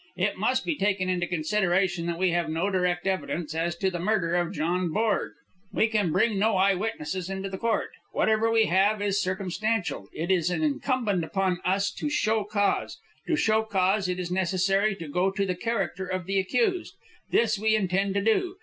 It 0.15 0.35
must 0.35 0.65
be 0.65 0.73
taken 0.75 1.09
into 1.09 1.27
consideration 1.27 2.07
that 2.07 2.17
we 2.17 2.31
nave 2.31 2.49
no 2.49 2.71
direct 2.71 3.05
evidence 3.05 3.53
as 3.53 3.75
to 3.75 3.91
the 3.91 3.99
murder 3.99 4.33
of 4.35 4.51
John 4.51 4.89
Borg. 4.91 5.33
We 5.71 5.87
can 5.89 6.11
bring 6.11 6.39
no 6.39 6.57
eye 6.57 6.73
witnesses 6.73 7.29
into 7.29 7.55
court. 7.55 7.91
Whatever 8.11 8.49
we 8.49 8.65
have 8.65 8.99
is 8.99 9.21
circumstantial. 9.21 10.09
It 10.11 10.31
is 10.31 10.49
incumbent 10.49 11.23
upon 11.23 11.59
us 11.63 11.91
to 11.91 12.09
show 12.09 12.43
cause. 12.45 12.97
To 13.27 13.35
show 13.35 13.61
cause 13.61 14.07
it 14.09 14.17
is 14.19 14.31
necessary 14.31 14.95
to 14.95 15.07
go 15.07 15.27
into 15.27 15.45
the 15.45 15.53
character 15.53 16.07
of 16.07 16.25
the 16.25 16.39
accused. 16.39 16.95
This 17.29 17.59
we 17.59 17.75
intend 17.75 18.15
to 18.15 18.21
do. 18.23 18.55